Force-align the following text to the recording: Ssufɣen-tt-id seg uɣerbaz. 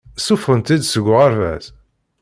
Ssufɣen-tt-id 0.19 0.83
seg 0.87 1.05
uɣerbaz. 1.11 1.65